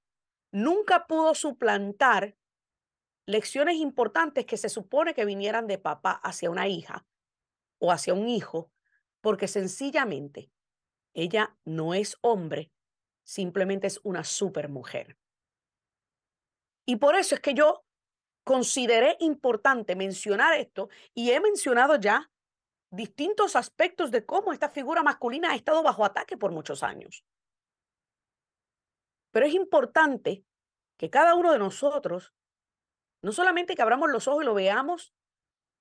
[0.52, 2.36] nunca pudo suplantar
[3.26, 7.04] lecciones importantes que se supone que vinieran de papá hacia una hija
[7.80, 8.70] o hacia un hijo,
[9.20, 10.52] porque sencillamente
[11.12, 12.70] ella no es hombre,
[13.24, 15.18] simplemente es una supermujer.
[16.86, 17.84] Y por eso es que yo
[18.44, 22.30] consideré importante mencionar esto y he mencionado ya
[22.90, 27.24] distintos aspectos de cómo esta figura masculina ha estado bajo ataque por muchos años.
[29.30, 30.44] Pero es importante
[30.96, 32.34] que cada uno de nosotros,
[33.22, 35.14] no solamente que abramos los ojos y lo veamos,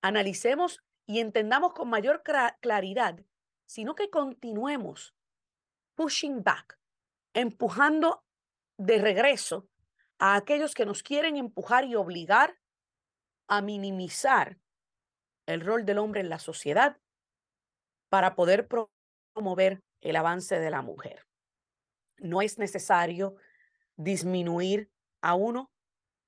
[0.02, 2.22] analicemos y entendamos con mayor
[2.62, 3.20] claridad,
[3.66, 5.16] sino que continuemos
[5.96, 6.80] pushing back,
[7.34, 8.24] empujando
[8.78, 9.68] de regreso
[10.20, 12.60] a aquellos que nos quieren empujar y obligar
[13.48, 14.60] a minimizar
[15.48, 17.00] el rol del hombre en la sociedad
[18.10, 21.26] para poder promover el avance de la mujer.
[22.18, 23.36] No es necesario
[23.96, 24.92] disminuir
[25.24, 25.72] a uno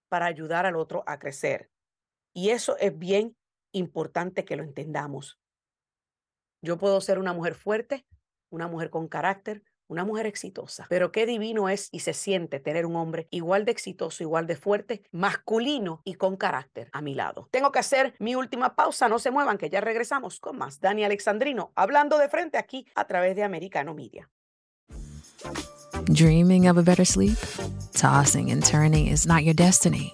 [0.10, 1.70] para ayudar al otro a crecer.
[2.34, 3.38] Y eso es bien
[3.72, 5.40] importante que lo entendamos.
[6.62, 8.06] Yo puedo ser una mujer fuerte,
[8.50, 10.86] una mujer con carácter, una mujer exitosa.
[10.90, 14.56] Pero qué divino es y se siente tener un hombre igual de exitoso, igual de
[14.56, 17.50] fuerte, masculino y con carácter a mi lado.
[17.52, 20.80] Tengo que hacer mi última pausa, no se muevan que ya regresamos con más.
[20.80, 24.30] Dani Alexandrino hablando de frente aquí a través de Americano Media.
[26.06, 27.38] Dreaming of a better sleep?
[27.94, 30.14] Tossing and turning is not your destiny.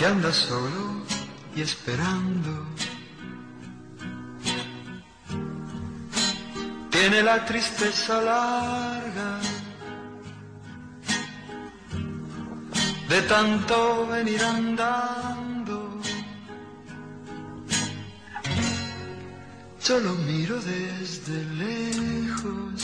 [0.00, 1.04] que anda solo
[1.54, 2.66] y esperando
[6.90, 9.40] Viene la tristeza larga
[13.10, 16.00] de tanto venir andando.
[19.78, 22.82] Solo miro desde lejos,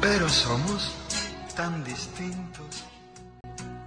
[0.00, 0.92] pero somos
[1.54, 2.55] tan distintos.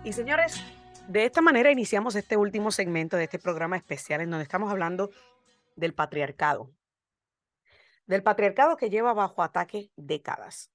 [0.10, 0.60] Y señores,
[1.08, 5.12] de esta manera iniciamos este último segmento de este programa especial en donde estamos hablando
[5.76, 6.74] del patriarcado.
[8.08, 10.72] Del patriarcado que lleva bajo ataque décadas,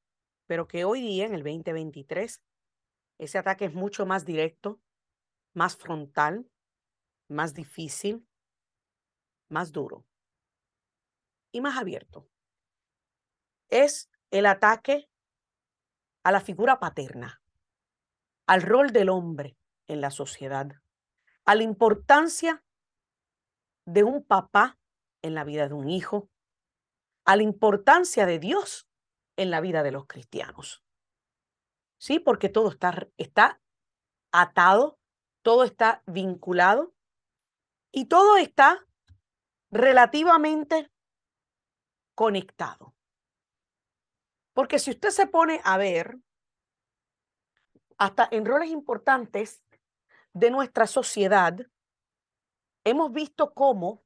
[0.46, 2.44] pero que hoy día, en el 2023,
[3.18, 4.80] ese ataque es mucho más directo,
[5.52, 6.48] más frontal,
[7.26, 8.24] más difícil,
[9.48, 10.06] más duro
[11.50, 12.28] y más abierto.
[13.68, 15.10] Es el ataque
[16.22, 17.43] a la figura paterna,
[18.46, 20.72] al rol del hombre en la sociedad,
[21.44, 22.64] a la importancia
[23.86, 24.78] de un papá
[25.22, 26.30] en la vida de un hijo,
[27.24, 28.88] a la importancia de Dios
[29.36, 30.82] en la vida de los cristianos.
[31.98, 33.60] Sí, porque todo está, está
[34.32, 34.98] atado,
[35.42, 36.94] todo está vinculado
[37.92, 38.86] y todo está
[39.70, 40.90] relativamente
[42.14, 42.94] conectado.
[44.52, 46.18] Porque si usted se pone a ver,
[47.98, 49.62] hasta en roles importantes
[50.32, 51.56] de nuestra sociedad,
[52.84, 54.02] hemos visto cómo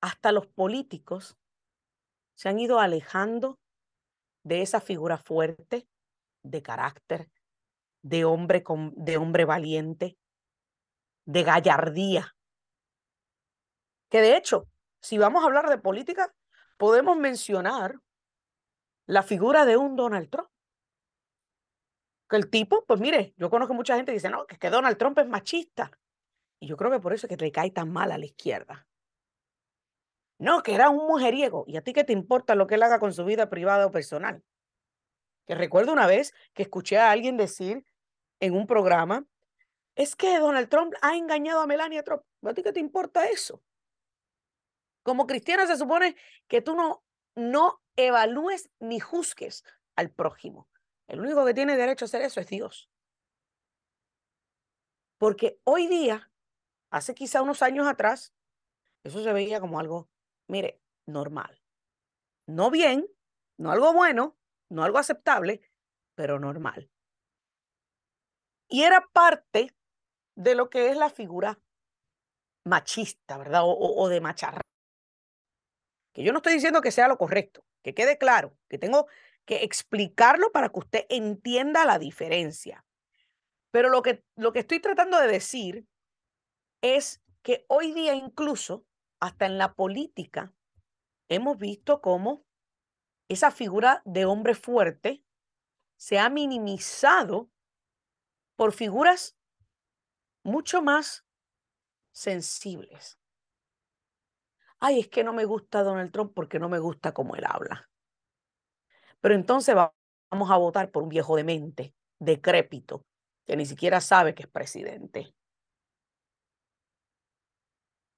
[0.00, 1.36] hasta los políticos
[2.34, 3.58] se han ido alejando
[4.42, 5.88] de esa figura fuerte,
[6.42, 7.30] de carácter,
[8.02, 10.18] de hombre, con, de hombre valiente,
[11.24, 12.36] de gallardía.
[14.10, 14.68] Que de hecho,
[15.00, 16.34] si vamos a hablar de política,
[16.76, 17.98] podemos mencionar
[19.06, 20.48] la figura de un Donald Trump.
[22.28, 24.70] Que el tipo, pues mire, yo conozco mucha gente que dice, no, que, es que
[24.70, 25.90] Donald Trump es machista.
[26.60, 28.86] Y yo creo que por eso es que le cae tan mal a la izquierda.
[30.38, 31.64] No, que era un mujeriego.
[31.66, 33.90] ¿Y a ti qué te importa lo que él haga con su vida privada o
[33.90, 34.42] personal?
[35.46, 37.84] Que recuerdo una vez que escuché a alguien decir
[38.40, 39.26] en un programa,
[39.94, 42.22] es que Donald Trump ha engañado a Melania Trump.
[42.42, 43.62] ¿A ti qué te importa eso?
[45.02, 46.16] Como cristiana se supone
[46.48, 47.04] que tú no,
[47.36, 49.64] no evalúes ni juzgues
[49.96, 50.68] al prójimo.
[51.08, 52.90] El único que tiene derecho a hacer eso es Dios.
[55.18, 56.30] Porque hoy día,
[56.90, 58.34] hace quizá unos años atrás,
[59.04, 60.08] eso se veía como algo
[60.48, 61.60] mire, normal.
[62.46, 63.06] No bien,
[63.58, 64.36] no algo bueno,
[64.70, 65.62] no algo aceptable,
[66.14, 66.90] pero normal.
[68.68, 69.74] Y era parte
[70.36, 71.60] de lo que es la figura
[72.64, 73.62] machista, ¿verdad?
[73.64, 74.60] O, de macharra.
[76.12, 79.06] Que yo no estoy diciendo que sea lo correcto, que quede claro, que tengo
[79.44, 82.84] que explicarlo para que usted entienda la diferencia.
[83.70, 85.86] Pero lo que, lo que estoy tratando de decir
[86.82, 88.86] es que hoy día incluso
[89.20, 90.52] hasta en la política,
[91.28, 92.44] hemos visto cómo
[93.28, 95.24] esa figura de hombre fuerte
[95.96, 97.50] se ha minimizado
[98.56, 99.36] por figuras
[100.42, 101.24] mucho más
[102.12, 103.18] sensibles.
[104.78, 107.88] Ay, es que no me gusta Donald Trump porque no me gusta cómo él habla.
[109.24, 113.06] Pero entonces vamos a votar por un viejo demente, decrépito,
[113.46, 115.34] que ni siquiera sabe que es presidente.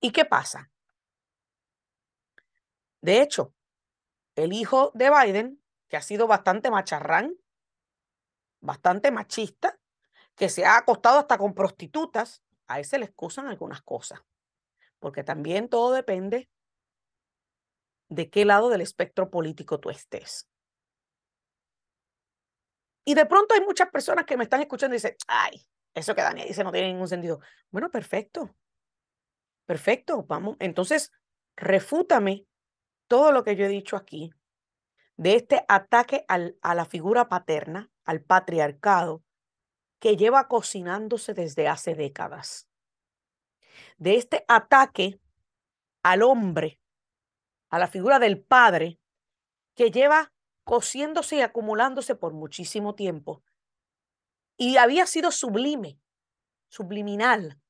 [0.00, 0.68] ¿Y qué pasa?
[3.02, 3.54] De hecho,
[4.34, 7.36] el hijo de Biden, que ha sido bastante macharrán,
[8.60, 9.78] bastante machista,
[10.34, 14.22] que se ha acostado hasta con prostitutas, a ese le excusan algunas cosas,
[14.98, 16.50] porque también todo depende
[18.08, 20.48] de qué lado del espectro político tú estés.
[23.08, 26.22] Y de pronto hay muchas personas que me están escuchando y dicen, ay, eso que
[26.22, 27.40] Daniel dice no tiene ningún sentido.
[27.70, 28.56] Bueno, perfecto.
[29.64, 30.56] Perfecto, vamos.
[30.58, 31.12] Entonces,
[31.56, 32.46] refútame
[33.06, 34.32] todo lo que yo he dicho aquí,
[35.16, 39.22] de este ataque al, a la figura paterna, al patriarcado,
[40.00, 42.68] que lleva cocinándose desde hace décadas.
[43.98, 45.20] De este ataque
[46.02, 46.80] al hombre,
[47.70, 48.98] a la figura del padre,
[49.76, 50.32] que lleva
[50.66, 53.44] cociéndose y acumulándose por muchísimo tiempo.
[54.56, 56.00] Y había sido sublime,
[56.68, 57.60] subliminal,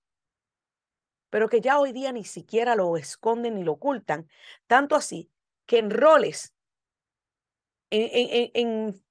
[1.29, 4.31] pero que ya hoy día ni siquiera lo esconden ni lo ocultan,
[4.67, 5.31] tanto así
[5.67, 6.55] que en roles,
[7.91, 9.05] en,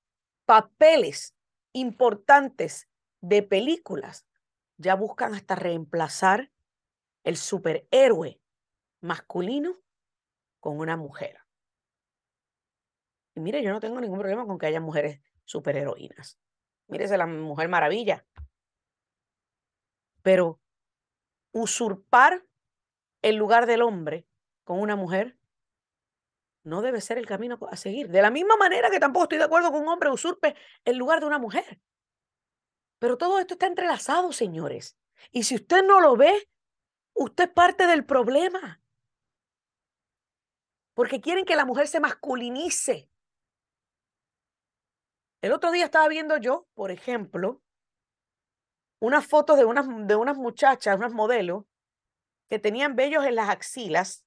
[0.46, 1.36] papeles
[1.72, 2.90] importantes
[3.22, 4.26] de películas,
[4.78, 6.52] ya buscan hasta reemplazar
[7.24, 8.42] el superhéroe
[9.02, 9.76] masculino
[10.60, 11.45] con una mujer.
[13.36, 16.40] Y mire, yo no tengo ningún problema con que haya mujeres superheroínas.
[16.88, 18.26] Mírese la Mujer Maravilla.
[20.22, 20.60] Pero
[21.52, 22.46] usurpar
[23.22, 24.28] el lugar del hombre
[24.64, 25.38] con una mujer
[26.64, 28.10] no debe ser el camino a seguir.
[28.10, 31.20] De la misma manera que tampoco estoy de acuerdo con un hombre usurpe el lugar
[31.20, 31.80] de una mujer.
[33.00, 34.98] Pero todo esto está entrelazado, señores.
[35.32, 36.50] Y si usted no lo ve,
[37.14, 38.82] usted es parte del problema.
[40.96, 43.12] Porque quieren que la mujer se masculinice.
[45.46, 47.62] El otro día estaba viendo yo, por ejemplo,
[49.00, 51.66] unas fotos de unas, de unas muchachas, unas modelos,
[52.50, 54.26] que tenían vellos en las axilas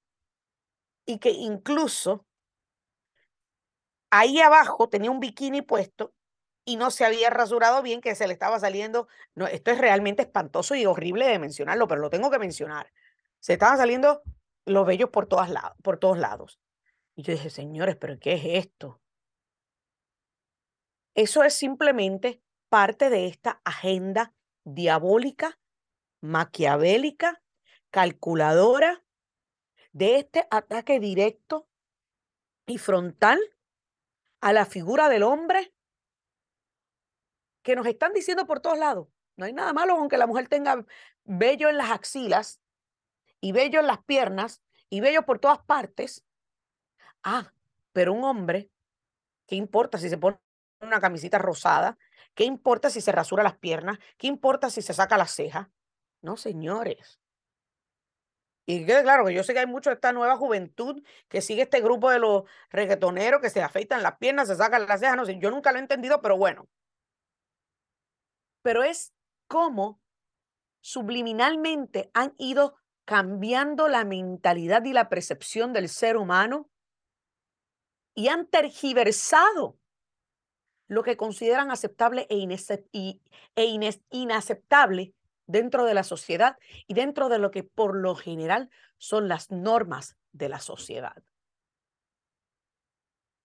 [1.04, 2.24] y que incluso
[4.10, 6.14] ahí abajo tenía un bikini puesto
[6.64, 9.08] y no se había rasurado bien, que se le estaba saliendo.
[9.34, 12.92] No, esto es realmente espantoso y horrible de mencionarlo, pero lo tengo que mencionar.
[13.40, 14.22] Se estaban saliendo
[14.66, 16.60] los vellos por, todas lados, por todos lados.
[17.16, 19.00] Y yo dije, señores, ¿pero qué es esto?
[21.18, 25.58] Eso es simplemente parte de esta agenda diabólica,
[26.20, 27.42] maquiavélica,
[27.90, 29.02] calculadora,
[29.90, 31.66] de este ataque directo
[32.66, 33.40] y frontal
[34.40, 35.74] a la figura del hombre
[37.64, 39.08] que nos están diciendo por todos lados.
[39.36, 40.86] No hay nada malo con que la mujer tenga
[41.24, 42.60] vello en las axilas
[43.40, 46.24] y vello en las piernas y vello por todas partes.
[47.24, 47.52] Ah,
[47.92, 48.70] pero un hombre,
[49.48, 50.38] ¿qué importa si se pone
[50.80, 51.98] una camisita rosada?
[52.34, 53.98] ¿Qué importa si se rasura las piernas?
[54.16, 55.70] ¿Qué importa si se saca la ceja?
[56.22, 57.20] No, señores.
[58.66, 61.62] Y quede claro que yo sé que hay mucho de esta nueva juventud que sigue
[61.62, 65.16] este grupo de los reggaetoneros que se afeitan las piernas, se sacan las cejas.
[65.16, 66.68] No sé, yo nunca lo he entendido, pero bueno
[68.68, 69.14] pero es
[69.46, 69.98] cómo
[70.82, 72.76] subliminalmente han ido
[73.06, 76.68] cambiando la mentalidad y la percepción del ser humano
[78.14, 79.77] y han tergiversado
[80.88, 82.46] lo que consideran aceptable e,
[83.56, 83.64] e
[84.10, 85.14] inaceptable
[85.46, 90.16] dentro de la sociedad y dentro de lo que por lo general son las normas
[90.32, 91.22] de la sociedad.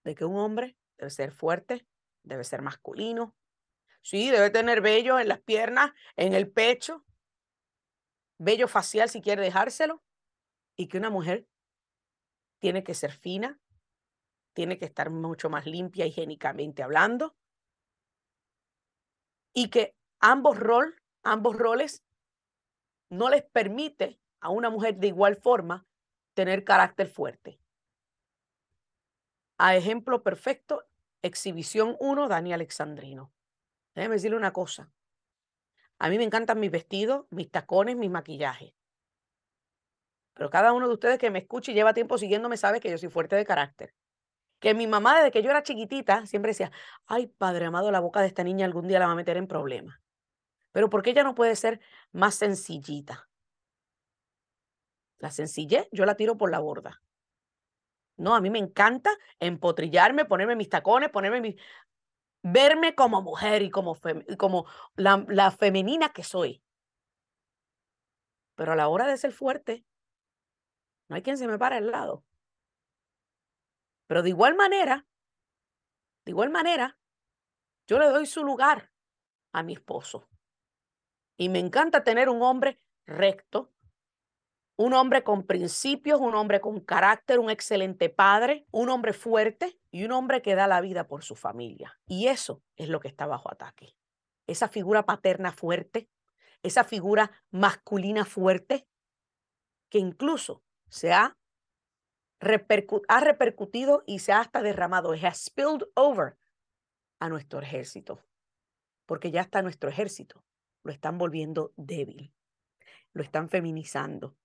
[0.04, 1.86] De que un hombre debe ser fuerte,
[2.24, 3.36] debe ser masculino,
[4.04, 7.06] Sí, debe tener vello en las piernas, en el pecho,
[8.38, 10.04] vello facial si quiere dejárselo,
[10.76, 11.48] y que una mujer
[12.60, 13.62] tiene que ser fina,
[14.54, 17.36] tiene que estar mucho más limpia higiénicamente hablando,
[19.54, 20.58] y que ambos,
[21.24, 22.04] ambos roles
[23.10, 25.86] no les permite a una mujer de igual forma
[26.34, 27.60] tener carácter fuerte.
[29.58, 30.84] A ejemplo perfecto,
[31.22, 33.32] exhibición 1, Dani Alexandrino.
[33.94, 34.92] Déjeme decirle una cosa.
[36.00, 38.74] A mí me encantan mis vestidos, mis tacones, mis maquillajes.
[40.34, 42.98] Pero cada uno de ustedes que me escuche y lleva tiempo siguiéndome sabe que yo
[42.98, 43.94] soy fuerte de carácter.
[44.64, 46.72] Que mi mamá, desde que yo era chiquitita, siempre decía,
[47.06, 49.46] ay, padre amado, la boca de esta niña algún día la va a meter en
[49.46, 50.00] problemas.
[50.72, 51.82] Pero ¿por qué ella no puede ser
[52.14, 53.28] más sencillita?
[55.18, 57.02] La sencillez yo la tiro por la borda.
[58.16, 59.12] No, a mí me encanta
[59.42, 61.56] empotrillarme, ponerme mis tacones, ponerme mis
[62.42, 63.98] verme como mujer y como,
[64.38, 66.64] como la, la femenina que soy.
[68.56, 69.84] Pero a la hora de ser fuerte,
[71.10, 72.24] no hay quien se me para al lado.
[74.14, 75.08] Pero de igual manera,
[76.24, 77.00] de igual manera,
[77.88, 78.92] yo le doy su lugar
[79.52, 80.30] a mi esposo.
[81.36, 83.74] Y me encanta tener un hombre recto,
[84.78, 90.06] un hombre con principios, un hombre con carácter, un excelente padre, un hombre fuerte y
[90.06, 92.00] un hombre que da la vida por su familia.
[92.06, 93.96] Y eso es lo que está bajo ataque.
[94.46, 96.08] Esa figura paterna fuerte,
[96.62, 98.88] esa figura masculina fuerte,
[99.90, 101.36] que incluso se ha,
[103.08, 106.38] ha repercutido y se ha hasta derramado, has spilled over
[107.20, 108.20] a nuestro ejército,
[109.06, 110.44] porque ya está nuestro ejército,
[110.84, 112.34] lo están volviendo débil,
[113.14, 114.36] lo están feminizando,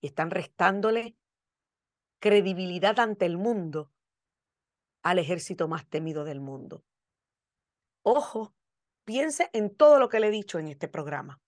[0.00, 1.16] y están restándole
[2.20, 3.90] credibilidad ante el mundo
[5.02, 6.84] al ejército más temido del mundo.
[8.02, 8.54] Ojo,
[9.04, 11.40] piense en todo lo que le he dicho en este programa.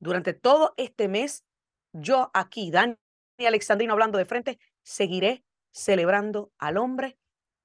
[0.00, 1.44] Durante todo este mes,
[1.92, 2.96] yo aquí, Dani
[3.38, 4.58] Alexandrino hablando de frente,
[4.88, 7.18] seguiré celebrando al hombre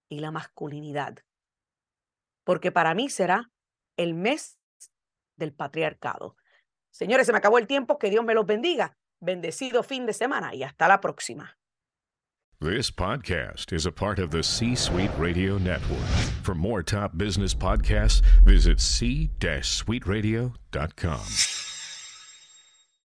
[0.10, 1.20] y la masculinidad.
[2.44, 3.50] Porque para mí será
[3.96, 4.60] el mes
[5.38, 6.36] del patriarcado.
[6.92, 8.98] Señores, se me acabó el tiempo, que Dios me los bendiga.
[9.22, 11.58] Bendecido fin de semana y hasta la próxima.
[12.60, 16.06] This podcast is a part of the C Suite Radio Network.
[16.44, 21.63] For more top business podcasts, visit c-suiteradio.com.